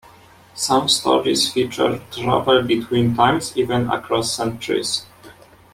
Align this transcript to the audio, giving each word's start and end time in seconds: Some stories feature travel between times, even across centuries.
Some 0.55 0.89
stories 0.89 1.53
feature 1.53 2.01
travel 2.09 2.63
between 2.63 3.13
times, 3.13 3.55
even 3.55 3.87
across 3.87 4.35
centuries. 4.35 5.05